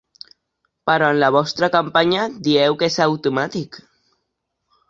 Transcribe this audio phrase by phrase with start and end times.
[0.89, 3.81] Però en la vostra campanya dieu és que és automàtic.